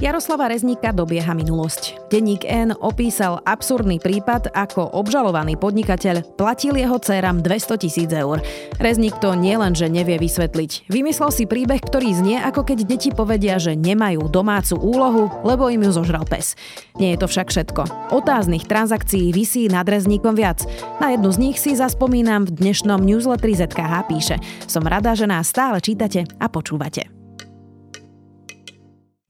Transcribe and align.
Jaroslava 0.00 0.48
Rezníka 0.48 0.96
dobieha 0.96 1.36
minulosť. 1.36 2.08
Denník 2.08 2.48
N 2.48 2.72
opísal 2.72 3.36
absurdný 3.44 4.00
prípad, 4.00 4.48
ako 4.48 4.96
obžalovaný 4.96 5.60
podnikateľ 5.60 6.40
platil 6.40 6.72
jeho 6.72 6.96
dcerám 6.96 7.44
200 7.44 7.76
tisíc 7.76 8.08
eur. 8.08 8.40
Rezník 8.80 9.20
to 9.20 9.36
nielenže 9.36 9.92
nevie 9.92 10.16
vysvetliť. 10.16 10.88
Vymyslel 10.88 11.28
si 11.36 11.44
príbeh, 11.44 11.84
ktorý 11.84 12.16
znie 12.16 12.40
ako 12.40 12.64
keď 12.64 12.88
deti 12.88 13.12
povedia, 13.12 13.60
že 13.60 13.76
nemajú 13.76 14.24
domácu 14.32 14.80
úlohu, 14.80 15.28
lebo 15.44 15.68
im 15.68 15.84
ju 15.84 15.92
zožral 15.92 16.24
pes. 16.24 16.56
Nie 16.96 17.12
je 17.12 17.20
to 17.20 17.28
však 17.28 17.52
všetko. 17.52 18.16
Otáznych 18.16 18.64
transakcií 18.64 19.36
vysí 19.36 19.68
nad 19.68 19.84
Rezníkom 19.84 20.32
viac. 20.32 20.64
Na 20.96 21.12
jednu 21.12 21.28
z 21.28 21.38
nich 21.44 21.60
si 21.60 21.76
zaspomínam 21.76 22.48
v 22.48 22.56
dnešnom 22.56 23.04
newsletteri 23.04 23.52
ZKH 23.52 23.92
píše. 24.08 24.40
Som 24.64 24.88
rada, 24.88 25.12
že 25.12 25.28
nás 25.28 25.52
stále 25.52 25.76
čítate 25.84 26.24
a 26.40 26.48
počúvate. 26.48 27.19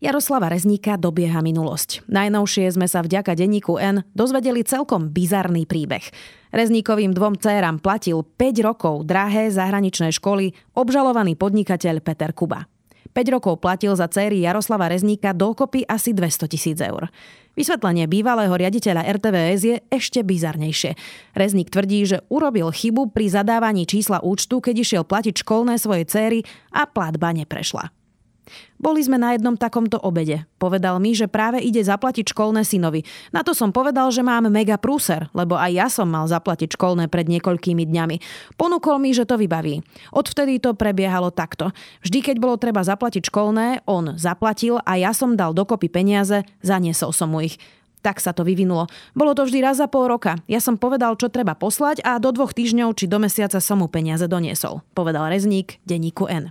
Jaroslava 0.01 0.49
Rezníka 0.49 0.97
dobieha 0.97 1.45
minulosť. 1.45 2.09
Najnovšie 2.09 2.73
sme 2.73 2.89
sa 2.89 3.05
vďaka 3.05 3.37
denníku 3.37 3.77
N 3.77 4.01
dozvedeli 4.17 4.65
celkom 4.65 5.13
bizarný 5.13 5.69
príbeh. 5.69 6.01
Rezníkovým 6.57 7.13
dvom 7.13 7.37
céram 7.37 7.77
platil 7.77 8.25
5 8.25 8.65
rokov 8.65 9.05
drahé 9.05 9.53
zahraničné 9.53 10.09
školy 10.17 10.57
obžalovaný 10.73 11.37
podnikateľ 11.37 12.01
Peter 12.01 12.33
Kuba. 12.33 12.65
5 13.13 13.35
rokov 13.37 13.61
platil 13.61 13.93
za 13.93 14.09
céry 14.09 14.41
Jaroslava 14.41 14.89
Rezníka 14.89 15.37
dokopy 15.37 15.85
asi 15.85 16.17
200 16.17 16.49
tisíc 16.49 16.81
eur. 16.81 17.13
Vysvetlenie 17.53 18.09
bývalého 18.09 18.57
riaditeľa 18.57 19.05
RTVS 19.05 19.61
je 19.69 19.77
ešte 19.93 20.25
bizarnejšie. 20.25 20.97
Rezník 21.37 21.69
tvrdí, 21.69 22.09
že 22.09 22.25
urobil 22.33 22.73
chybu 22.73 23.13
pri 23.13 23.29
zadávaní 23.29 23.85
čísla 23.85 24.25
účtu, 24.25 24.65
keď 24.65 24.81
išiel 24.81 25.05
platiť 25.05 25.45
školné 25.45 25.77
svojej 25.77 26.09
céry 26.09 26.41
a 26.73 26.89
platba 26.89 27.37
neprešla. 27.37 28.00
Boli 28.81 29.05
sme 29.05 29.21
na 29.21 29.37
jednom 29.37 29.61
takomto 29.61 30.01
obede. 30.01 30.49
Povedal 30.57 30.97
mi, 31.05 31.13
že 31.13 31.29
práve 31.29 31.61
ide 31.61 31.85
zaplatiť 31.85 32.33
školné 32.33 32.65
synovi. 32.65 33.05
Na 33.29 33.45
to 33.45 33.53
som 33.53 33.77
povedal, 33.77 34.09
že 34.09 34.25
mám 34.25 34.49
mega 34.49 34.81
prúser, 34.81 35.29
lebo 35.37 35.53
aj 35.53 35.71
ja 35.77 35.87
som 35.93 36.09
mal 36.09 36.25
zaplatiť 36.25 36.81
školné 36.81 37.13
pred 37.13 37.29
niekoľkými 37.29 37.85
dňami. 37.85 38.17
Ponúkol 38.57 38.97
mi, 38.97 39.13
že 39.13 39.29
to 39.29 39.37
vybaví. 39.37 39.85
Odvtedy 40.17 40.65
to 40.65 40.73
prebiehalo 40.73 41.29
takto. 41.29 41.77
Vždy, 42.01 42.33
keď 42.33 42.37
bolo 42.41 42.57
treba 42.57 42.81
zaplatiť 42.81 43.29
školné, 43.29 43.85
on 43.85 44.17
zaplatil 44.17 44.81
a 44.89 44.97
ja 44.97 45.13
som 45.13 45.37
dal 45.37 45.53
dokopy 45.53 45.93
peniaze, 45.93 46.41
zaniesol 46.65 47.13
som 47.13 47.37
mu 47.37 47.45
ich. 47.45 47.61
Tak 48.01 48.17
sa 48.17 48.33
to 48.33 48.49
vyvinulo. 48.49 48.89
Bolo 49.13 49.37
to 49.37 49.45
vždy 49.45 49.61
raz 49.61 49.77
za 49.77 49.85
pol 49.85 50.09
roka. 50.09 50.41
Ja 50.49 50.57
som 50.57 50.81
povedal, 50.81 51.21
čo 51.21 51.29
treba 51.29 51.53
poslať 51.53 52.01
a 52.01 52.17
do 52.17 52.33
dvoch 52.33 52.57
týždňov 52.57 52.97
či 52.97 53.05
do 53.05 53.21
mesiaca 53.21 53.61
som 53.61 53.85
mu 53.85 53.93
peniaze 53.93 54.25
doniesol, 54.25 54.81
povedal 54.97 55.29
rezník 55.29 55.77
denníku 55.85 56.25
N. 56.25 56.49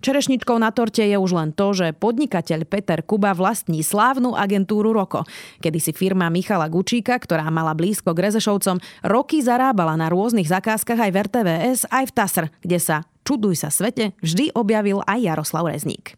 Čerešničkou 0.00 0.56
na 0.58 0.74
torte 0.74 1.06
je 1.06 1.14
už 1.14 1.30
len 1.36 1.50
to, 1.54 1.70
že 1.76 1.94
podnikateľ 1.94 2.66
Peter 2.66 3.00
Kuba 3.06 3.36
vlastní 3.36 3.84
slávnu 3.84 4.34
agentúru 4.34 4.90
Roko. 4.90 5.22
Kedy 5.62 5.78
si 5.78 5.92
firma 5.94 6.32
Michala 6.32 6.66
Gučíka, 6.66 7.20
ktorá 7.20 7.46
mala 7.52 7.76
blízko 7.76 8.16
k 8.16 8.32
Rezešovcom, 8.32 8.82
roky 9.06 9.44
zarábala 9.44 9.94
na 9.94 10.10
rôznych 10.10 10.48
zakázkach 10.50 10.98
aj 10.98 11.10
v 11.12 11.20
RTVS, 11.28 11.80
aj 11.92 12.04
v 12.08 12.12
TASR, 12.16 12.46
kde 12.64 12.78
sa 12.80 12.96
čuduj 13.22 13.58
sa 13.58 13.70
svete, 13.70 14.14
vždy 14.22 14.54
objavil 14.54 15.02
aj 15.06 15.18
Jaroslav 15.22 15.66
Rezník. 15.70 16.14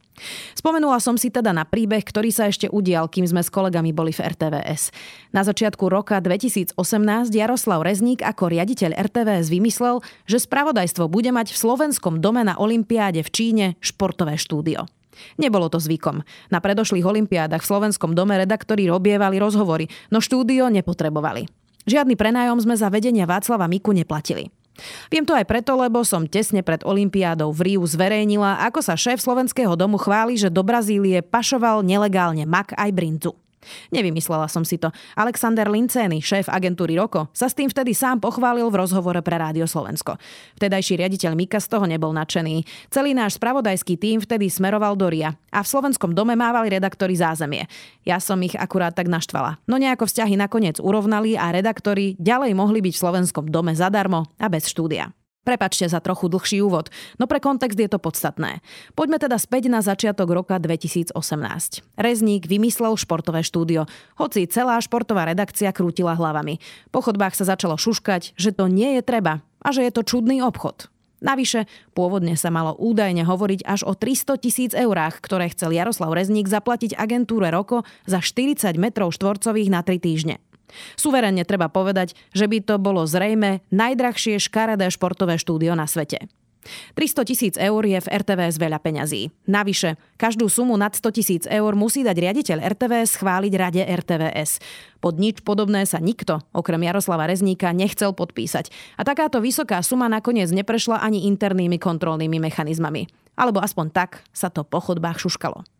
Spomenula 0.54 1.02
som 1.02 1.18
si 1.18 1.26
teda 1.26 1.50
na 1.50 1.66
príbeh, 1.66 2.06
ktorý 2.06 2.30
sa 2.30 2.46
ešte 2.46 2.70
udial, 2.70 3.10
kým 3.10 3.26
sme 3.26 3.42
s 3.42 3.50
kolegami 3.50 3.90
boli 3.90 4.14
v 4.14 4.22
RTVS. 4.22 4.94
Na 5.34 5.42
začiatku 5.42 5.90
roka 5.90 6.22
2018 6.22 6.78
Jaroslav 7.34 7.82
Rezník 7.82 8.22
ako 8.22 8.54
riaditeľ 8.54 8.94
RTVS 8.94 9.50
vymyslel, 9.50 10.06
že 10.30 10.38
spravodajstvo 10.38 11.10
bude 11.10 11.34
mať 11.34 11.50
v 11.50 11.58
slovenskom 11.58 12.22
dome 12.22 12.46
na 12.46 12.54
Olympiáde 12.54 13.26
v 13.26 13.30
Číne 13.34 13.66
športové 13.82 14.38
štúdio. 14.38 14.86
Nebolo 15.38 15.70
to 15.70 15.78
zvykom. 15.78 16.26
Na 16.50 16.58
predošlých 16.58 17.06
olympiádach 17.06 17.62
v 17.62 17.70
Slovenskom 17.70 18.18
dome 18.18 18.34
redaktori 18.34 18.90
robievali 18.90 19.38
rozhovory, 19.38 19.86
no 20.10 20.18
štúdio 20.18 20.70
nepotrebovali. 20.70 21.46
Žiadny 21.84 22.14
prenájom 22.16 22.64
sme 22.64 22.74
za 22.74 22.88
vedenia 22.88 23.28
Václava 23.28 23.68
Miku 23.68 23.92
neplatili. 23.92 24.48
Viem 25.12 25.22
to 25.22 25.36
aj 25.36 25.46
preto, 25.46 25.78
lebo 25.78 26.02
som 26.02 26.26
tesne 26.26 26.66
pred 26.66 26.82
Olympiádou 26.82 27.54
v 27.54 27.74
Riu 27.74 27.82
zverejnila, 27.86 28.66
ako 28.66 28.82
sa 28.82 28.98
šéf 28.98 29.22
Slovenského 29.22 29.78
domu 29.78 30.00
chváli, 30.00 30.34
že 30.34 30.50
do 30.50 30.66
Brazílie 30.66 31.22
pašoval 31.22 31.86
nelegálne 31.86 32.42
mak 32.48 32.74
aj 32.74 32.90
brinzu. 32.90 33.43
Nevymyslela 33.90 34.46
som 34.46 34.62
si 34.62 34.76
to. 34.78 34.92
Alexander 35.18 35.66
Lincény, 35.66 36.20
šéf 36.20 36.46
agentúry 36.52 36.94
Roko, 36.94 37.32
sa 37.34 37.50
s 37.50 37.56
tým 37.56 37.66
vtedy 37.66 37.96
sám 37.96 38.22
pochválil 38.22 38.68
v 38.68 38.78
rozhovore 38.78 39.20
pre 39.24 39.40
Rádio 39.40 39.66
Slovensko. 39.66 40.20
Vtedajší 40.60 41.00
riaditeľ 41.00 41.32
Mika 41.34 41.58
z 41.58 41.68
toho 41.72 41.88
nebol 41.88 42.12
nadšený. 42.12 42.88
Celý 42.92 43.16
náš 43.16 43.40
spravodajský 43.40 43.98
tím 43.98 44.22
vtedy 44.22 44.52
smeroval 44.52 44.94
do 44.94 45.10
Ria 45.10 45.34
a 45.50 45.58
v 45.64 45.70
slovenskom 45.70 46.12
dome 46.12 46.38
mávali 46.38 46.70
redaktori 46.70 47.18
zázemie. 47.18 47.66
Ja 48.04 48.20
som 48.20 48.38
ich 48.44 48.54
akurát 48.54 48.94
tak 48.94 49.10
naštvala. 49.10 49.58
No 49.66 49.80
nejako 49.80 50.06
vzťahy 50.06 50.36
nakoniec 50.36 50.78
urovnali 50.78 51.34
a 51.34 51.50
redaktori 51.50 52.14
ďalej 52.20 52.52
mohli 52.52 52.84
byť 52.84 52.94
v 52.94 53.02
slovenskom 53.02 53.46
dome 53.48 53.72
zadarmo 53.72 54.28
a 54.38 54.46
bez 54.46 54.68
štúdia. 54.68 55.23
Prepačte 55.44 55.84
za 55.92 56.00
trochu 56.00 56.32
dlhší 56.32 56.64
úvod, 56.64 56.88
no 57.20 57.28
pre 57.28 57.36
kontext 57.36 57.76
je 57.76 57.84
to 57.84 58.00
podstatné. 58.00 58.64
Poďme 58.96 59.20
teda 59.20 59.36
späť 59.36 59.68
na 59.68 59.84
začiatok 59.84 60.32
roka 60.32 60.56
2018. 60.56 61.12
Rezník 62.00 62.48
vymyslel 62.48 62.96
športové 62.96 63.44
štúdio, 63.44 63.84
hoci 64.16 64.48
celá 64.48 64.80
športová 64.80 65.28
redakcia 65.28 65.68
krútila 65.76 66.16
hlavami. 66.16 66.64
Po 66.88 67.04
chodbách 67.04 67.36
sa 67.36 67.44
začalo 67.44 67.76
šuškať, 67.76 68.32
že 68.40 68.56
to 68.56 68.72
nie 68.72 68.96
je 68.96 69.02
treba 69.04 69.44
a 69.60 69.68
že 69.68 69.84
je 69.84 69.92
to 69.92 70.00
čudný 70.00 70.40
obchod. 70.40 70.88
Navyše, 71.24 71.64
pôvodne 71.96 72.36
sa 72.36 72.52
malo 72.52 72.76
údajne 72.76 73.24
hovoriť 73.24 73.64
až 73.64 73.88
o 73.88 73.96
300 73.96 74.44
tisíc 74.44 74.72
eurách, 74.76 75.24
ktoré 75.24 75.48
chcel 75.52 75.72
Jaroslav 75.72 76.12
Rezník 76.12 76.48
zaplatiť 76.52 76.96
agentúre 77.00 77.48
Roko 77.48 77.84
za 78.04 78.20
40 78.20 78.76
metrov 78.76 79.12
štvorcových 79.12 79.72
na 79.72 79.80
3 79.80 80.04
týždne. 80.04 80.36
Suverenne 80.94 81.46
treba 81.46 81.70
povedať, 81.70 82.14
že 82.34 82.46
by 82.46 82.58
to 82.64 82.74
bolo 82.78 83.04
zrejme 83.04 83.64
najdrahšie 83.70 84.38
škaredé 84.38 84.90
športové 84.90 85.38
štúdio 85.40 85.72
na 85.74 85.88
svete. 85.88 86.26
300 86.96 87.28
tisíc 87.28 87.54
eur 87.60 87.82
je 87.84 88.00
v 88.00 88.10
RTVS 88.10 88.56
veľa 88.56 88.80
peňazí. 88.80 89.28
Navyše, 89.44 90.00
každú 90.16 90.48
sumu 90.48 90.74
nad 90.80 90.96
100 90.96 91.16
tisíc 91.16 91.42
eur 91.44 91.76
musí 91.76 92.00
dať 92.00 92.16
riaditeľ 92.16 92.58
RTVS 92.76 93.20
schváliť 93.20 93.52
rade 93.52 93.82
RTVS. 93.84 94.64
Pod 95.04 95.20
nič 95.20 95.44
podobné 95.44 95.84
sa 95.84 96.00
nikto, 96.00 96.40
okrem 96.56 96.80
Jaroslava 96.80 97.28
Rezníka, 97.28 97.76
nechcel 97.76 98.16
podpísať. 98.16 98.72
A 98.96 99.04
takáto 99.04 99.44
vysoká 99.44 99.84
suma 99.84 100.08
nakoniec 100.08 100.48
neprešla 100.48 101.04
ani 101.04 101.28
internými 101.28 101.76
kontrolnými 101.76 102.40
mechanizmami. 102.40 103.12
Alebo 103.36 103.60
aspoň 103.60 103.86
tak 103.92 104.10
sa 104.32 104.48
to 104.48 104.64
po 104.64 104.80
chodbách 104.80 105.20
šuškalo. 105.20 105.73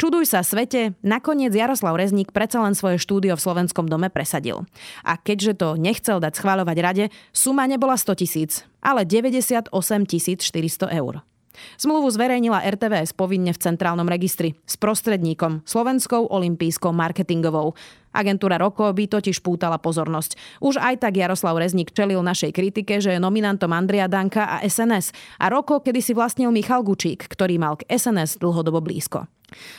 Čuduj 0.00 0.24
sa 0.24 0.40
svete, 0.40 0.96
nakoniec 1.04 1.52
Jaroslav 1.52 1.92
Rezník 1.96 2.32
predsa 2.32 2.64
len 2.64 2.72
svoje 2.72 2.96
štúdio 2.96 3.36
v 3.36 3.44
Slovenskom 3.44 3.86
dome 3.86 4.08
presadil. 4.08 4.64
A 5.04 5.20
keďže 5.20 5.60
to 5.60 5.68
nechcel 5.76 6.16
dať 6.16 6.40
schváľovať 6.40 6.76
rade, 6.80 7.04
suma 7.30 7.68
nebola 7.68 8.00
100 8.00 8.20
tisíc, 8.20 8.64
ale 8.80 9.04
98 9.04 9.68
400 10.08 10.96
eur. 10.96 11.20
Zmluvu 11.76 12.08
zverejnila 12.08 12.64
RTVS 12.64 13.12
povinne 13.12 13.52
v 13.52 13.60
centrálnom 13.60 14.06
registri 14.06 14.56
s 14.64 14.80
prostredníkom 14.80 15.66
Slovenskou 15.68 16.28
olimpijskou 16.30 16.94
marketingovou. 16.94 17.76
Agentúra 18.10 18.58
Roko 18.58 18.90
by 18.90 19.04
totiž 19.06 19.38
pútala 19.38 19.78
pozornosť. 19.78 20.34
Už 20.58 20.82
aj 20.82 21.04
tak 21.06 21.14
Jaroslav 21.14 21.54
Rezník 21.58 21.94
čelil 21.94 22.18
našej 22.22 22.50
kritike, 22.50 22.98
že 22.98 23.14
je 23.14 23.22
nominantom 23.22 23.70
Andrea 23.70 24.10
Danka 24.10 24.58
a 24.58 24.66
SNS. 24.66 25.14
A 25.38 25.46
Roko 25.52 25.78
kedysi 25.78 26.16
vlastnil 26.16 26.50
Michal 26.50 26.82
Gučík, 26.82 27.30
ktorý 27.30 27.60
mal 27.62 27.78
k 27.78 27.86
SNS 27.86 28.42
dlhodobo 28.42 28.82
blízko. 28.82 29.30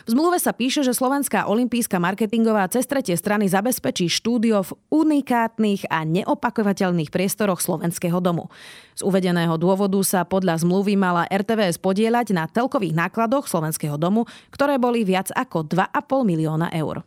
V 0.06 0.09
zmluve 0.12 0.38
sa 0.38 0.52
píše, 0.52 0.84
že 0.84 0.92
Slovenská 0.96 1.48
olimpijská 1.48 1.98
marketingová 1.98 2.68
cez 2.68 2.84
tretie 2.88 3.16
strany 3.16 3.48
zabezpečí 3.48 4.12
štúdio 4.12 4.68
v 4.68 4.72
unikátnych 4.92 5.88
a 5.88 6.04
neopakovateľných 6.04 7.09
priestoroch 7.09 7.64
Slovenského 7.64 8.20
domu. 8.20 8.52
Z 9.00 9.08
uvedeného 9.08 9.56
dôvodu 9.56 10.00
sa 10.04 10.28
podľa 10.28 10.62
zmluvy 10.62 11.00
mala 11.00 11.26
RTVS 11.31 11.80
podieľať 11.80 12.36
na 12.36 12.46
telkových 12.52 12.94
nákladoch 12.94 13.48
Slovenského 13.48 13.95
domu, 13.95 14.28
ktoré 14.51 14.75
boli 14.75 15.07
viac 15.07 15.31
ako 15.31 15.66
2,5 15.66 16.28
milióna 16.28 16.69
eur. 16.75 17.01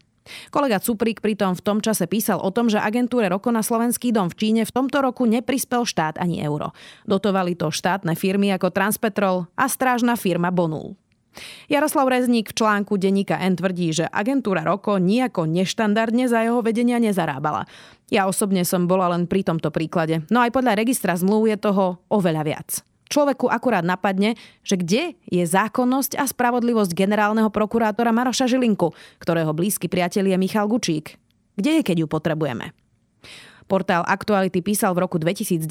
Kolega 0.48 0.80
Cuprík 0.80 1.20
pritom 1.20 1.52
v 1.52 1.64
tom 1.64 1.78
čase 1.84 2.08
písal 2.08 2.40
o 2.40 2.48
tom, 2.48 2.72
že 2.72 2.80
agentúre 2.80 3.28
Roko 3.28 3.52
na 3.52 3.60
Slovenský 3.60 4.08
dom 4.08 4.32
v 4.32 4.36
Číne 4.40 4.62
v 4.64 4.72
tomto 4.72 5.04
roku 5.04 5.28
neprispel 5.28 5.84
štát 5.84 6.16
ani 6.16 6.40
euro. 6.40 6.72
Dotovali 7.04 7.52
to 7.52 7.68
štátne 7.68 8.16
firmy 8.16 8.48
ako 8.56 8.72
Transpetrol 8.72 9.44
a 9.52 9.68
strážna 9.68 10.16
firma 10.16 10.48
Bonul. 10.48 10.96
Jaroslav 11.68 12.08
Rezník 12.10 12.50
v 12.50 12.56
článku 12.58 12.98
denníka 12.98 13.38
N 13.40 13.58
tvrdí, 13.58 13.90
že 13.92 14.10
agentúra 14.10 14.62
Roko 14.62 14.98
nejako 14.98 15.46
neštandardne 15.50 16.30
za 16.30 16.42
jeho 16.46 16.60
vedenia 16.64 17.00
nezarábala. 17.02 17.66
Ja 18.12 18.28
osobne 18.28 18.62
som 18.68 18.84
bola 18.84 19.10
len 19.10 19.24
pri 19.26 19.42
tomto 19.42 19.72
príklade. 19.72 20.22
No 20.28 20.44
aj 20.44 20.54
podľa 20.54 20.78
registra 20.78 21.16
zmluv 21.16 21.50
je 21.50 21.56
toho 21.58 21.98
oveľa 22.12 22.42
viac. 22.44 22.68
Človeku 23.08 23.46
akurát 23.52 23.84
napadne, 23.84 24.34
že 24.64 24.80
kde 24.80 25.14
je 25.28 25.44
zákonnosť 25.44 26.16
a 26.18 26.24
spravodlivosť 26.24 26.90
generálneho 26.96 27.52
prokurátora 27.52 28.10
Maroša 28.10 28.48
Žilinku, 28.48 28.90
ktorého 29.20 29.52
blízky 29.52 29.86
priateľ 29.86 30.34
je 30.34 30.36
Michal 30.40 30.66
Gučík. 30.66 31.20
Kde 31.54 31.78
je, 31.78 31.82
keď 31.86 31.96
ju 32.02 32.06
potrebujeme? 32.10 32.74
Portál 33.64 34.04
Aktuality 34.04 34.60
písal 34.60 34.92
v 34.92 35.08
roku 35.08 35.16
2019, 35.16 35.64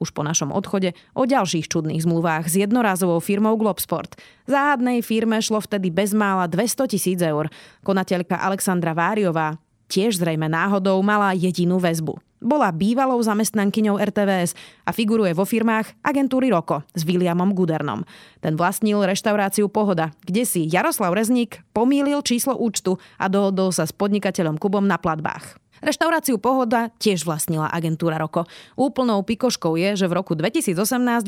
už 0.00 0.08
po 0.16 0.24
našom 0.24 0.50
odchode, 0.56 0.96
o 1.12 1.28
ďalších 1.28 1.68
čudných 1.68 2.00
zmluvách 2.04 2.48
s 2.48 2.56
jednorázovou 2.64 3.20
firmou 3.20 3.60
Globsport. 3.60 4.16
Záhadnej 4.48 5.04
firme 5.04 5.36
šlo 5.44 5.60
vtedy 5.60 5.92
bezmála 5.92 6.48
200 6.48 6.92
tisíc 6.96 7.20
eur. 7.20 7.52
Konateľka 7.84 8.40
Alexandra 8.40 8.96
Váriová 8.96 9.60
tiež 9.90 10.16
zrejme 10.16 10.48
náhodou 10.48 11.02
mala 11.04 11.36
jedinú 11.36 11.82
väzbu. 11.82 12.16
Bola 12.40 12.72
bývalou 12.72 13.20
zamestnankyňou 13.20 14.00
RTVS 14.00 14.56
a 14.88 14.96
figuruje 14.96 15.36
vo 15.36 15.44
firmách 15.44 16.00
agentúry 16.00 16.48
Roko 16.48 16.80
s 16.96 17.04
Williamom 17.04 17.52
Gudernom. 17.52 18.00
Ten 18.40 18.56
vlastnil 18.56 19.04
reštauráciu 19.04 19.68
Pohoda, 19.68 20.16
kde 20.24 20.48
si 20.48 20.64
Jaroslav 20.64 21.12
Rezník 21.12 21.60
pomýlil 21.76 22.24
číslo 22.24 22.56
účtu 22.56 22.96
a 23.20 23.28
dohodol 23.28 23.76
sa 23.76 23.84
s 23.84 23.92
podnikateľom 23.92 24.56
Kubom 24.56 24.88
na 24.88 24.96
platbách. 24.96 25.60
Reštauráciu 25.80 26.36
Pohoda 26.36 26.92
tiež 27.00 27.24
vlastnila 27.24 27.72
agentúra 27.72 28.20
Roko. 28.20 28.44
Úplnou 28.76 29.24
pikoškou 29.24 29.80
je, 29.80 29.96
že 29.96 30.06
v 30.06 30.16
roku 30.20 30.36
2018 30.36 30.76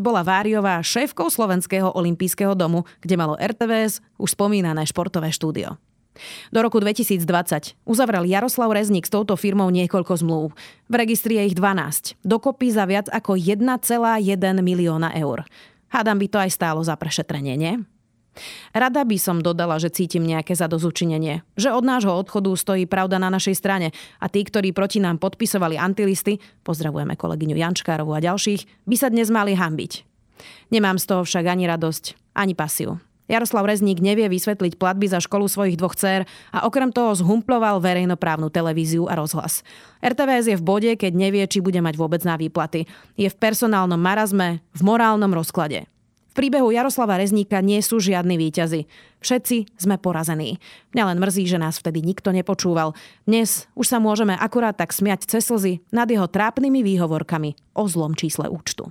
bola 0.04 0.20
Váriová 0.20 0.76
šéfkou 0.84 1.32
Slovenského 1.32 1.88
olympijského 1.88 2.52
domu, 2.52 2.84
kde 3.00 3.16
malo 3.16 3.40
RTVS 3.40 4.04
už 4.20 4.36
spomínané 4.36 4.84
športové 4.84 5.32
štúdio. 5.32 5.80
Do 6.52 6.60
roku 6.60 6.76
2020 6.76 7.24
uzavrel 7.88 8.28
Jaroslav 8.28 8.68
Rezník 8.68 9.08
s 9.08 9.12
touto 9.12 9.32
firmou 9.40 9.72
niekoľko 9.72 10.20
zmluv. 10.20 10.52
V 10.92 10.94
registri 10.94 11.40
je 11.40 11.48
ich 11.48 11.56
12, 11.56 12.20
dokopy 12.20 12.68
za 12.68 12.84
viac 12.84 13.08
ako 13.08 13.40
1,1 13.40 13.64
milióna 14.60 15.16
eur. 15.16 15.48
Hádam 15.88 16.20
by 16.20 16.26
to 16.28 16.38
aj 16.40 16.50
stálo 16.52 16.80
za 16.84 16.92
prešetrenie, 17.00 17.56
nie? 17.56 17.80
Rada 18.72 19.04
by 19.04 19.16
som 19.20 19.44
dodala, 19.44 19.76
že 19.76 19.92
cítim 19.92 20.24
nejaké 20.24 20.56
zadozučinenie, 20.56 21.44
že 21.52 21.68
od 21.68 21.84
nášho 21.84 22.12
odchodu 22.16 22.48
stojí 22.56 22.88
pravda 22.88 23.20
na 23.20 23.28
našej 23.28 23.56
strane 23.56 23.92
a 24.18 24.26
tí, 24.32 24.40
ktorí 24.42 24.72
proti 24.72 25.04
nám 25.04 25.20
podpisovali 25.20 25.76
antilisty, 25.76 26.40
pozdravujeme 26.64 27.12
kolegyňu 27.16 27.56
Jančkárovu 27.60 28.16
a 28.16 28.24
ďalších, 28.24 28.88
by 28.88 28.96
sa 28.96 29.12
dnes 29.12 29.28
mali 29.28 29.52
hambiť. 29.52 30.08
Nemám 30.72 30.96
z 30.96 31.04
toho 31.06 31.22
však 31.28 31.44
ani 31.44 31.68
radosť, 31.68 32.32
ani 32.32 32.56
pasiu. 32.56 32.96
Jaroslav 33.30 33.64
Rezník 33.64 34.02
nevie 34.02 34.26
vysvetliť 34.26 34.76
platby 34.76 35.06
za 35.08 35.22
školu 35.22 35.46
svojich 35.46 35.78
dvoch 35.78 35.94
dcer 35.94 36.26
a 36.50 36.66
okrem 36.66 36.90
toho 36.90 37.14
zhumploval 37.16 37.78
verejnoprávnu 37.78 38.50
televíziu 38.50 39.06
a 39.06 39.16
rozhlas. 39.16 39.62
RTVS 40.02 40.52
je 40.52 40.56
v 40.58 40.66
bode, 40.66 40.90
keď 40.98 41.12
nevie, 41.14 41.44
či 41.46 41.62
bude 41.62 41.78
mať 41.78 41.94
vôbec 41.96 42.20
na 42.26 42.34
výplaty. 42.36 42.84
Je 43.14 43.28
v 43.30 43.38
personálnom 43.38 43.96
marazme, 43.96 44.60
v 44.74 44.82
morálnom 44.82 45.32
rozklade. 45.32 45.86
V 46.32 46.40
príbehu 46.40 46.72
Jaroslava 46.72 47.20
Rezníka 47.20 47.60
nie 47.60 47.76
sú 47.84 48.00
žiadni 48.00 48.40
výťazi. 48.40 48.88
Všetci 49.20 49.76
sme 49.76 50.00
porazení. 50.00 50.56
Mňa 50.96 51.12
len 51.12 51.20
mrzí, 51.20 51.44
že 51.44 51.60
nás 51.60 51.76
vtedy 51.76 52.00
nikto 52.00 52.32
nepočúval. 52.32 52.96
Dnes 53.28 53.68
už 53.76 53.92
sa 53.92 54.00
môžeme 54.00 54.32
akurát 54.40 54.72
tak 54.72 54.96
smiať 54.96 55.28
cez 55.28 55.44
slzy 55.44 55.84
nad 55.92 56.08
jeho 56.08 56.24
trápnymi 56.24 56.80
výhovorkami 56.80 57.76
o 57.76 57.84
zlom 57.84 58.16
čísle 58.16 58.48
účtu. 58.48 58.88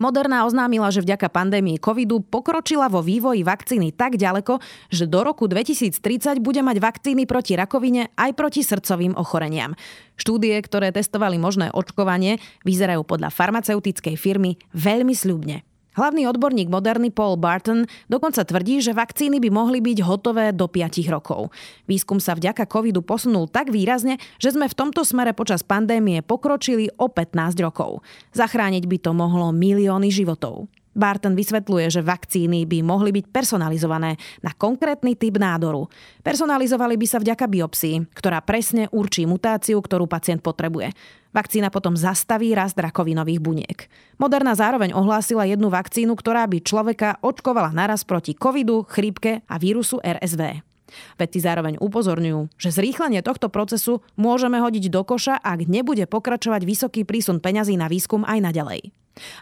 Moderna 0.00 0.48
oznámila, 0.48 0.88
že 0.88 1.04
vďaka 1.04 1.28
pandémii 1.28 1.76
covidu 1.76 2.24
pokročila 2.24 2.88
vo 2.88 3.04
vývoji 3.04 3.44
vakcíny 3.44 3.92
tak 3.92 4.16
ďaleko, 4.16 4.56
že 4.88 5.04
do 5.04 5.20
roku 5.20 5.44
2030 5.44 6.40
bude 6.40 6.64
mať 6.64 6.80
vakcíny 6.80 7.28
proti 7.28 7.52
rakovine 7.52 8.08
aj 8.16 8.32
proti 8.32 8.64
srdcovým 8.64 9.12
ochoreniam. 9.20 9.76
Štúdie, 10.16 10.56
ktoré 10.64 10.88
testovali 10.88 11.36
možné 11.36 11.68
očkovanie, 11.68 12.40
vyzerajú 12.64 13.04
podľa 13.04 13.28
farmaceutickej 13.28 14.16
firmy 14.16 14.56
veľmi 14.72 15.12
sľubne. 15.12 15.69
Hlavný 15.90 16.22
odborník 16.30 16.70
Moderny 16.70 17.10
Paul 17.10 17.34
Barton 17.34 17.82
dokonca 18.06 18.46
tvrdí, 18.46 18.78
že 18.78 18.94
vakcíny 18.94 19.42
by 19.42 19.50
mohli 19.50 19.82
byť 19.82 19.98
hotové 20.06 20.54
do 20.54 20.70
5 20.70 21.02
rokov. 21.10 21.50
Výskum 21.90 22.22
sa 22.22 22.38
vďaka 22.38 22.70
covidu 22.70 23.02
posunul 23.02 23.50
tak 23.50 23.74
výrazne, 23.74 24.22
že 24.38 24.54
sme 24.54 24.70
v 24.70 24.78
tomto 24.78 25.02
smere 25.02 25.34
počas 25.34 25.66
pandémie 25.66 26.22
pokročili 26.22 26.94
o 26.94 27.10
15 27.10 27.58
rokov. 27.66 28.06
Zachrániť 28.38 28.86
by 28.86 28.96
to 29.02 29.10
mohlo 29.10 29.50
milióny 29.50 30.14
životov. 30.14 30.70
Barton 30.90 31.38
vysvetľuje, 31.38 31.86
že 31.86 32.02
vakcíny 32.02 32.66
by 32.66 32.82
mohli 32.82 33.14
byť 33.14 33.30
personalizované 33.30 34.18
na 34.42 34.50
konkrétny 34.54 35.14
typ 35.14 35.38
nádoru. 35.38 35.86
Personalizovali 36.26 36.98
by 36.98 37.06
sa 37.06 37.18
vďaka 37.22 37.46
biopsii, 37.46 38.10
ktorá 38.14 38.42
presne 38.42 38.90
určí 38.90 39.22
mutáciu, 39.24 39.78
ktorú 39.78 40.10
pacient 40.10 40.42
potrebuje. 40.42 40.90
Vakcína 41.30 41.70
potom 41.70 41.94
zastaví 41.94 42.50
rast 42.58 42.74
rakovinových 42.74 43.38
buniek. 43.38 43.78
Moderna 44.18 44.58
zároveň 44.58 44.90
ohlásila 44.90 45.46
jednu 45.46 45.70
vakcínu, 45.70 46.18
ktorá 46.18 46.42
by 46.50 46.58
človeka 46.58 47.22
očkovala 47.22 47.70
naraz 47.70 48.02
proti 48.02 48.34
covidu, 48.34 48.82
chrípke 48.82 49.46
a 49.46 49.54
vírusu 49.62 50.02
RSV. 50.02 50.69
Vedci 51.18 51.38
zároveň 51.40 51.78
upozorňujú, 51.80 52.54
že 52.58 52.74
zrýchlenie 52.74 53.22
tohto 53.24 53.48
procesu 53.48 54.04
môžeme 54.14 54.60
hodiť 54.60 54.92
do 54.92 55.02
koša, 55.02 55.38
ak 55.40 55.66
nebude 55.66 56.04
pokračovať 56.04 56.62
vysoký 56.66 57.02
prísun 57.08 57.38
peňazí 57.38 57.74
na 57.78 57.86
výskum 57.86 58.26
aj 58.26 58.50
naďalej. 58.50 58.92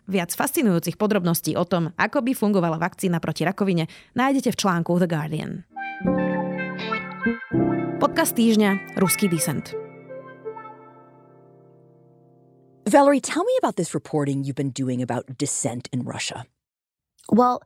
Viac 0.08 0.32
fascinujúcich 0.32 0.96
podrobností 0.96 1.54
o 1.54 1.64
tom, 1.68 1.92
ako 1.94 2.24
by 2.24 2.32
fungovala 2.32 2.80
vakcína 2.80 3.20
proti 3.20 3.44
rakovine, 3.44 3.86
nájdete 4.16 4.54
v 4.54 4.60
článku 4.60 4.96
The 4.96 5.08
Guardian. 5.08 5.52
Podcast 7.98 8.38
týždňa 8.38 8.98
Ruský 8.98 9.26
disent. 9.26 9.74
Valerie, 12.88 13.20
tell 13.20 13.44
me 13.44 13.52
about 13.60 13.76
this 13.76 13.92
reporting 13.92 14.44
you've 14.44 14.56
been 14.56 14.72
doing 14.72 15.02
about 15.02 15.36
dissent 15.36 15.92
in 15.92 16.08
Russia. 16.08 16.48
Well, 17.28 17.60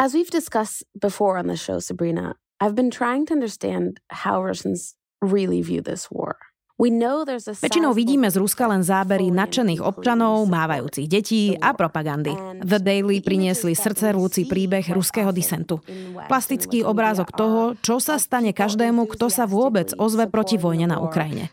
as 0.00 0.14
we've 0.14 0.30
discussed 0.30 0.84
before 0.96 1.36
on 1.36 1.52
the 1.52 1.56
show, 1.56 1.78
Sabrina, 1.78 2.36
I've 2.63 2.75
been 2.75 2.91
trying 2.91 3.25
to 3.27 3.33
understand 3.33 3.99
how 4.11 4.43
Russians 4.43 4.95
really 5.21 5.61
view 5.63 5.81
this 5.81 6.11
war. 6.11 6.49
Väčšinou 6.79 7.91
vidíme 7.91 8.31
z 8.31 8.39
Ruska 8.39 8.63
len 8.63 8.87
zábery 8.87 9.35
nadšených 9.35 9.83
občanov, 9.83 10.47
mávajúcich 10.47 11.11
detí 11.11 11.51
a 11.59 11.75
propagandy. 11.75 12.31
The 12.63 12.79
Daily 12.79 13.19
priniesli 13.19 13.75
srdce 13.75 14.15
rúci 14.15 14.47
príbeh 14.47 14.87
ruského 14.95 15.35
disentu. 15.35 15.83
Plastický 16.31 16.87
obrázok 16.87 17.35
toho, 17.35 17.75
čo 17.83 17.99
sa 17.99 18.15
stane 18.15 18.55
každému, 18.55 19.11
kto 19.11 19.27
sa 19.27 19.43
vôbec 19.43 19.91
ozve 19.99 20.31
proti 20.31 20.55
vojne 20.55 20.87
na 20.87 21.03
Ukrajine. 21.03 21.51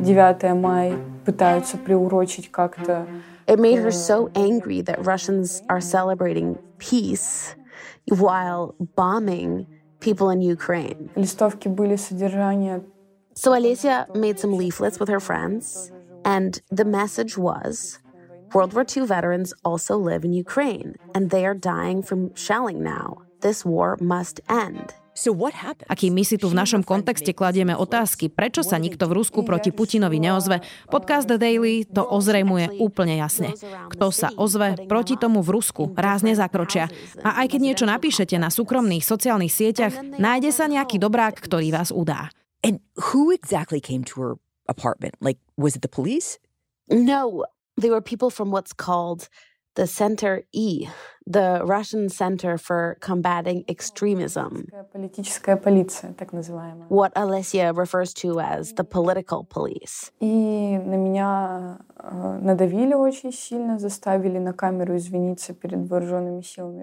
9 0.00 0.56
май 0.56 0.96
пытаются 1.28 1.76
приурочить 1.76 2.48
как-то. 2.48 3.04
It 3.44 3.60
made 3.60 3.76
her 3.76 3.92
so 3.92 4.32
angry 4.32 4.80
that 4.80 5.04
Russians 5.04 5.60
are 5.68 5.84
celebrating 5.84 6.56
peace 6.80 7.52
while 8.08 8.72
bombing 8.96 9.68
people 10.00 10.30
in 10.30 10.40
Ukraine. 10.40 11.10
Листовки 11.14 11.68
были 11.68 11.96
содержания 11.96 12.82
So 13.34 13.54
Alicia 13.54 14.06
made 14.14 14.38
some 14.38 14.52
leaflets 14.52 15.00
with 15.00 15.08
her 15.08 15.20
friends, 15.20 15.90
and 16.24 16.60
the 16.70 16.84
message 16.84 17.38
was 17.38 17.98
World 18.52 18.74
War 18.74 18.84
II 18.84 19.06
veterans 19.06 19.54
also 19.64 19.96
live 19.96 20.24
in 20.24 20.34
Ukraine, 20.34 20.96
and 21.14 21.30
they 21.30 21.46
are 21.46 21.54
dying 21.54 22.02
from 22.02 22.34
shelling 22.34 22.82
now. 22.82 23.22
This 23.40 23.64
war 23.64 23.96
must 24.00 24.40
end. 24.48 24.94
Happened? 25.17 25.89
Aký 25.89 26.13
my 26.13 26.21
si 26.21 26.37
tu 26.37 26.45
v 26.45 26.53
našom 26.53 26.85
kontexte 26.85 27.33
kladieme 27.33 27.73
otázky, 27.73 28.29
prečo 28.29 28.61
sa 28.61 28.77
nikto 28.77 29.09
v 29.09 29.17
Rusku 29.17 29.41
proti 29.41 29.73
Putinovi 29.73 30.21
neozve, 30.21 30.61
podcast 30.93 31.25
The 31.25 31.41
Daily 31.41 31.89
to 31.89 32.05
ozrejmuje 32.05 32.77
úplne 32.77 33.17
jasne. 33.17 33.57
Kto 33.89 34.13
sa 34.13 34.29
ozve 34.37 34.77
proti 34.85 35.17
tomu 35.17 35.41
v 35.41 35.57
Rusku, 35.57 35.89
rázne 35.97 36.37
zakročia. 36.37 36.85
A 37.25 37.41
aj 37.41 37.57
keď 37.57 37.59
niečo 37.65 37.85
napíšete 37.89 38.37
na 38.37 38.53
súkromných 38.53 39.01
sociálnych 39.01 39.49
sieťach, 39.49 39.97
nájde 40.21 40.53
sa 40.53 40.69
nejaký 40.69 41.01
dobrák, 41.01 41.41
ktorý 41.41 41.73
vás 41.73 41.89
udá. 41.89 42.29
And 42.61 42.77
who 43.09 43.33
exactly 43.33 43.81
came 43.81 44.05
to 44.13 44.21
her 44.21 44.33
apartment? 44.69 45.17
Like, 45.17 45.41
was 45.57 45.73
it 45.73 45.81
the 45.81 45.89
police? 45.89 46.37
No, 46.93 47.41
they 47.73 47.89
were 47.89 48.05
people 48.05 48.29
from 48.29 48.53
what's 48.53 48.71
called 48.71 49.29
the 49.77 49.85
Center 49.85 50.41
E, 50.51 50.87
the 51.27 51.61
Russian 51.63 52.09
Center 52.09 52.57
for 52.57 52.97
Combating 52.99 53.63
Extremism, 53.69 54.67
what 56.89 57.13
Alessia 57.13 57.77
refers 57.77 58.11
to 58.15 58.39
as 58.39 58.73
the 58.73 58.83
political 58.83 59.43
police. 59.43 60.11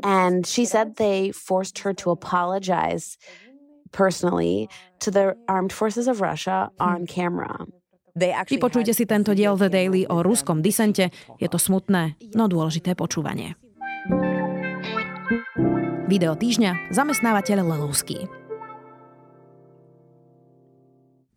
And 0.04 0.46
she 0.46 0.64
said 0.64 0.96
they 0.96 1.32
forced 1.32 1.80
her 1.80 1.92
to 1.94 2.10
apologize 2.12 3.18
personally 3.90 4.68
to 5.00 5.10
the 5.10 5.36
armed 5.48 5.72
forces 5.72 6.06
of 6.06 6.20
Russia 6.20 6.70
on 6.78 7.06
camera. 7.06 7.66
Vypočujte 8.14 8.94
si 8.94 9.10
tento 9.10 9.34
diel 9.34 9.58
The 9.58 9.66
Daily 9.66 10.06
o 10.06 10.22
ruskom 10.22 10.62
disente. 10.62 11.10
Je 11.42 11.50
to 11.50 11.58
smutné, 11.58 12.14
no 12.38 12.46
dôležité 12.46 12.94
počúvanie. 12.94 13.58
Video 16.06 16.38
týždňa 16.38 16.94
zamestnávateľ 16.94 17.66
Lelovský. 17.66 18.30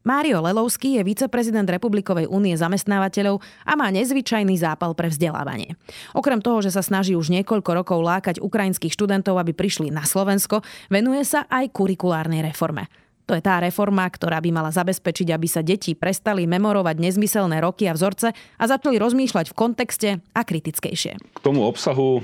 Mário 0.06 0.38
Lelovský 0.38 1.02
je 1.02 1.04
viceprezident 1.04 1.66
Republikovej 1.66 2.30
únie 2.30 2.54
zamestnávateľov 2.54 3.42
a 3.66 3.74
má 3.74 3.90
nezvyčajný 3.90 4.62
zápal 4.62 4.94
pre 4.94 5.10
vzdelávanie. 5.10 5.82
Okrem 6.14 6.46
toho, 6.46 6.62
že 6.62 6.70
sa 6.70 6.86
snaží 6.86 7.18
už 7.18 7.34
niekoľko 7.34 7.74
rokov 7.74 8.06
lákať 8.06 8.38
ukrajinských 8.38 8.94
študentov, 8.94 9.42
aby 9.42 9.58
prišli 9.58 9.90
na 9.90 10.06
Slovensko, 10.06 10.62
venuje 10.94 11.26
sa 11.26 11.50
aj 11.50 11.74
kurikulárnej 11.74 12.46
reforme. 12.46 12.86
To 13.28 13.36
je 13.36 13.44
tá 13.44 13.60
reforma, 13.60 14.08
ktorá 14.08 14.40
by 14.40 14.50
mala 14.56 14.72
zabezpečiť, 14.72 15.36
aby 15.36 15.48
sa 15.52 15.60
deti 15.60 16.00
prestali 16.00 16.48
memorovať 16.48 16.96
nezmyselné 16.96 17.60
roky 17.60 17.92
a 17.92 17.94
vzorce 17.94 18.32
a 18.32 18.64
začali 18.64 18.96
rozmýšľať 18.96 19.52
v 19.52 19.58
kontexte 19.58 20.10
a 20.32 20.42
kritickejšie. 20.48 21.20
K 21.20 21.40
tomu 21.44 21.68
obsahu 21.68 22.24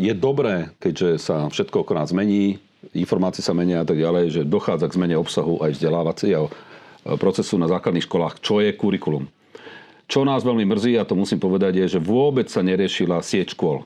je 0.00 0.12
dobré, 0.16 0.72
keďže 0.80 1.20
sa 1.20 1.52
všetko 1.52 1.84
okrát 1.84 2.08
zmení, 2.08 2.56
informácie 2.96 3.44
sa 3.44 3.52
menia 3.52 3.84
a 3.84 3.86
tak 3.86 4.00
ďalej, 4.00 4.40
že 4.40 4.48
dochádza 4.48 4.88
k 4.88 4.96
zmene 4.96 5.20
obsahu 5.20 5.60
aj 5.60 5.76
vzdelávacieho 5.76 6.48
eh, 6.48 6.52
procesu 7.20 7.60
na 7.60 7.68
základných 7.68 8.08
školách, 8.08 8.40
čo 8.40 8.64
je 8.64 8.72
kurikulum. 8.72 9.28
Čo 10.08 10.24
nás 10.24 10.48
veľmi 10.48 10.64
mrzí, 10.64 10.96
a 10.96 11.04
to 11.04 11.12
musím 11.12 11.44
povedať, 11.44 11.76
je, 11.76 11.96
že 11.96 12.00
vôbec 12.00 12.48
sa 12.48 12.64
neriešila 12.64 13.20
sieť 13.20 13.52
škôl. 13.52 13.84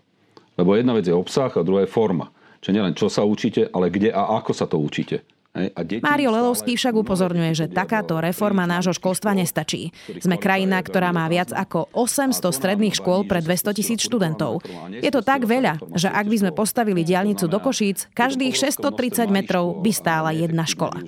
Lebo 0.55 0.79
jedna 0.79 0.95
vec 0.95 1.11
je 1.11 1.15
obsah 1.15 1.50
a 1.50 1.67
druhá 1.67 1.83
je 1.83 1.91
forma. 1.91 2.31
Čiže 2.62 2.75
nielen 2.75 2.95
čo 2.95 3.11
sa 3.11 3.26
učíte, 3.26 3.67
ale 3.75 3.91
kde 3.91 4.15
a 4.15 4.38
ako 4.38 4.55
sa 4.55 4.71
to 4.71 4.79
učíte. 4.79 5.26
Mário 6.04 6.30
Lelovský 6.30 6.76
však 6.76 6.94
upozorňuje, 7.00 7.52
že 7.56 7.66
takáto 7.72 8.20
reforma 8.20 8.68
nášho 8.68 8.92
školstva 8.92 9.32
nestačí. 9.32 9.90
Sme 10.20 10.36
krajina, 10.36 10.78
ktorá 10.84 11.10
má 11.16 11.25
viac 11.32 11.50
ako 11.56 11.88
800 11.96 12.52
stredných 12.52 12.94
škôl 13.00 13.25
pre 13.25 13.40
200 13.40 13.72
tisíc 13.72 14.04
študentov. 14.04 14.60
Je 14.92 15.08
to 15.08 15.25
tak 15.25 15.48
veľa, 15.48 15.80
že 15.96 16.12
ak 16.12 16.26
by 16.28 16.36
sme 16.44 16.52
postavili 16.52 17.02
diálnicu 17.02 17.48
do 17.48 17.56
Košíc, 17.56 18.12
každých 18.12 18.52
630 18.52 19.32
metrov 19.32 19.80
by 19.80 19.90
stála 19.94 20.30
jedna 20.36 20.68
škola. 20.68 21.00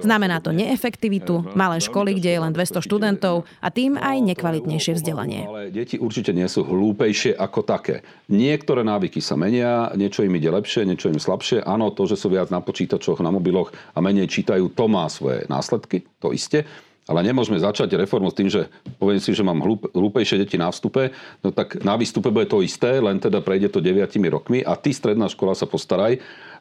Znamená 0.00 0.38
to 0.38 0.54
neefektivitu, 0.54 1.52
malé 1.58 1.82
školy, 1.82 2.14
kde 2.16 2.30
je 2.38 2.40
len 2.40 2.52
200 2.54 2.84
študentov 2.86 3.48
a 3.58 3.68
tým 3.74 3.98
aj 3.98 4.22
nekvalitnejšie 4.34 4.94
vzdelanie. 4.94 5.48
Ale 5.50 5.74
deti 5.74 5.98
určite 5.98 6.30
nie 6.30 6.46
sú 6.46 6.62
hlúpejšie 6.62 7.34
ako 7.34 7.66
také. 7.66 8.06
Niektoré 8.30 8.86
návyky 8.86 9.18
sa 9.18 9.34
menia, 9.34 9.90
niečo 9.98 10.22
im 10.22 10.36
ide 10.38 10.52
lepšie, 10.52 10.86
niečo 10.86 11.10
im 11.10 11.18
slabšie. 11.18 11.64
Áno, 11.66 11.90
to, 11.90 12.06
že 12.06 12.20
sú 12.20 12.30
viac 12.30 12.52
na 12.52 12.62
počítačoch, 12.62 13.18
na 13.24 13.32
mobiloch, 13.32 13.71
a 13.72 13.98
menej 13.98 14.28
čítajú, 14.28 14.72
to 14.72 14.84
má 14.86 15.08
svoje 15.08 15.44
následky, 15.48 16.04
to 16.20 16.30
isté. 16.30 16.64
Ale 17.10 17.26
nemôžeme 17.26 17.58
začať 17.58 17.98
reformu 17.98 18.30
s 18.30 18.38
tým, 18.38 18.46
že 18.46 18.70
poviem 19.02 19.18
si, 19.18 19.34
že 19.34 19.42
mám 19.42 19.58
hlúpejšie 19.90 20.38
deti 20.38 20.54
na 20.54 20.70
vstupe, 20.70 21.10
no 21.42 21.50
tak 21.50 21.82
na 21.82 21.98
výstupe 21.98 22.30
bude 22.30 22.46
to 22.46 22.62
isté, 22.62 23.02
len 23.02 23.18
teda 23.18 23.42
prejde 23.42 23.74
to 23.74 23.82
9 23.82 24.06
rokmi 24.30 24.62
a 24.62 24.78
ty, 24.78 24.94
stredná 24.94 25.26
škola, 25.26 25.58
sa 25.58 25.66
postaraj 25.66 26.14
e, 26.14 26.20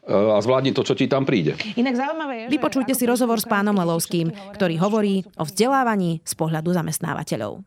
a 0.10 0.42
zvládni 0.42 0.74
to, 0.74 0.82
čo 0.82 0.98
ti 0.98 1.06
tam 1.06 1.30
príde. 1.30 1.54
Inak 1.78 1.94
zaujímavé 1.94 2.36
je, 2.50 2.58
Vypočujte 2.58 2.98
si 2.98 3.06
rozhovor 3.06 3.38
s 3.38 3.46
pánom 3.46 3.78
Lelovským, 3.78 4.34
ktorý 4.58 4.82
hovorí 4.82 5.22
o 5.38 5.46
vzdelávaní 5.46 6.26
z 6.26 6.34
pohľadu 6.34 6.74
zamestnávateľov. 6.74 7.62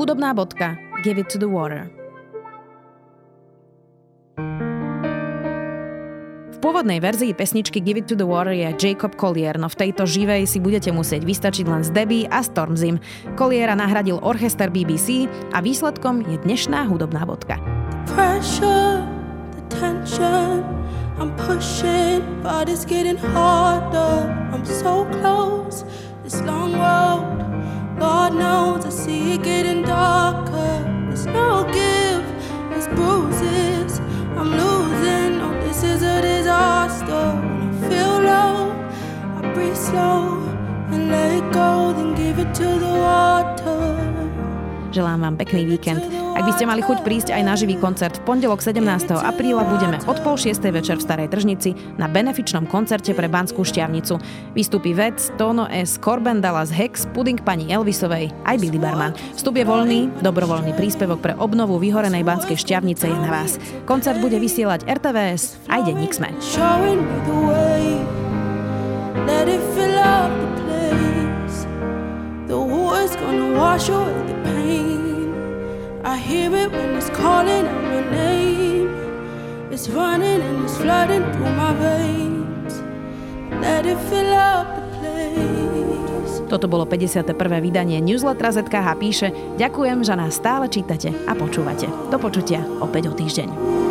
Hudobná 0.00 0.32
bodka. 0.32 0.80
Give 1.04 1.20
it 1.20 1.28
to 1.28 1.36
the 1.36 1.48
water. 1.48 1.95
Pôvodnej 6.66 6.98
verzii 6.98 7.30
pesničky 7.30 7.78
Give 7.78 8.02
It 8.02 8.10
To 8.10 8.18
The 8.18 8.26
Water 8.26 8.50
je 8.50 8.66
Jacob 8.74 9.14
Collier, 9.14 9.54
no 9.54 9.70
v 9.70 9.86
tejto 9.86 10.02
živej 10.02 10.50
si 10.50 10.58
budete 10.58 10.90
musieť 10.90 11.22
vystačiť 11.22 11.62
len 11.62 11.86
z 11.86 11.94
Debbie 11.94 12.26
a 12.26 12.42
Stormzim. 12.42 12.98
Colliera 13.38 13.78
nahradil 13.78 14.18
orchester 14.18 14.66
BBC 14.66 15.30
a 15.54 15.62
výsledkom 15.62 16.26
je 16.26 16.42
dnešná 16.42 16.90
hudobná 16.90 17.22
bodka. 17.22 17.62
Pressure, 18.10 19.06
Breathe 39.66 39.82
slow 39.82 40.38
and 40.94 41.10
let 41.10 41.34
it 41.34 41.42
go, 41.50 41.90
then 41.90 42.14
give 42.14 42.38
it 42.38 42.54
to 42.54 42.68
the 42.78 42.86
water. 42.86 43.98
Želám 44.94 45.26
vám 45.26 45.34
pekný 45.42 45.66
víkend. 45.66 46.06
Ak 46.38 46.46
by 46.46 46.52
ste 46.54 46.70
mali 46.70 46.86
chuť 46.86 47.02
prísť 47.02 47.28
aj 47.34 47.42
na 47.42 47.58
živý 47.58 47.74
koncert, 47.74 48.22
v 48.22 48.30
pondelok 48.30 48.62
17. 48.62 48.78
apríla 49.10 49.66
budeme 49.66 49.98
od 50.06 50.22
pol 50.22 50.38
6. 50.38 50.62
večer 50.70 51.02
v 51.02 51.04
Starej 51.04 51.34
Tržnici 51.34 51.74
na 51.98 52.06
benefičnom 52.06 52.70
koncerte 52.70 53.10
pre 53.10 53.26
Banskú 53.26 53.66
šťavnicu. 53.66 54.22
Vystúpi 54.54 54.94
Vec, 54.94 55.18
Tono 55.34 55.66
S, 55.66 55.98
Corben 55.98 56.38
Dallas 56.38 56.70
Hex, 56.70 57.10
Puding 57.10 57.42
pani 57.42 57.66
Elvisovej, 57.66 58.30
aj 58.46 58.56
Billy 58.62 58.78
Barman. 58.78 59.18
Vstup 59.34 59.58
je 59.58 59.66
voľný, 59.66 60.22
dobrovoľný 60.22 60.78
príspevok 60.78 61.18
pre 61.18 61.34
obnovu 61.42 61.82
vyhorenej 61.82 62.22
Banskej 62.22 62.54
šťavnice 62.54 63.10
je 63.10 63.18
na 63.18 63.34
vás. 63.34 63.58
Koncert 63.82 64.22
bude 64.22 64.38
vysielať 64.38 64.86
RTVS 64.86 65.58
aj 65.66 65.90
denník 65.90 66.14
Sme. 66.14 66.30
Let 66.54 67.75
wash 73.56 73.88
away 73.88 74.12
the 74.28 74.36
I 76.04 76.16
hear 76.18 76.54
it 76.54 76.70
when 76.70 76.94
it's 76.94 77.10
calling 77.10 77.66
out 77.66 77.82
my 77.82 78.02
name. 78.14 78.88
It's 79.72 79.88
running 79.88 80.40
and 80.40 80.64
it's 80.64 80.76
flooding 80.76 81.24
through 81.32 81.54
my 81.56 81.72
veins. 81.74 82.74
Let 83.60 83.86
it 83.86 83.98
fill 84.08 84.32
up 84.32 84.68
the. 85.02 85.26
Toto 86.46 86.70
bolo 86.70 86.86
51. 86.86 87.34
vydanie 87.58 87.98
newslettera 87.98 88.54
ZKH 88.54 88.88
píše 89.02 89.28
Ďakujem, 89.58 90.06
že 90.06 90.14
nás 90.14 90.38
stále 90.38 90.70
čítate 90.70 91.10
a 91.26 91.34
počúvate. 91.34 91.90
Do 92.06 92.22
počutia 92.22 92.62
opäť 92.78 93.10
o 93.10 93.12
týždeň. 93.18 93.85